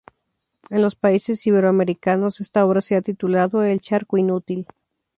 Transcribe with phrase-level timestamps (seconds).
[0.71, 4.65] En los países iberoamericanos esta obra se ha titulado "el charco inútil".